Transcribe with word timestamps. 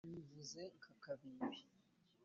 amwivuze 0.05 0.61
nka 0.79 0.91
kabibi. 1.03 1.59